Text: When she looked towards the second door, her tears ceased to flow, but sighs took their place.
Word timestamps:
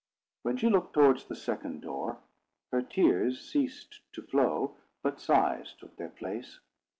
When 0.41 0.57
she 0.57 0.67
looked 0.67 0.93
towards 0.95 1.25
the 1.25 1.35
second 1.35 1.83
door, 1.83 2.17
her 2.71 2.81
tears 2.81 3.39
ceased 3.39 3.99
to 4.13 4.23
flow, 4.23 4.75
but 5.03 5.21
sighs 5.21 5.73
took 5.79 5.95
their 5.97 6.09
place. 6.09 6.59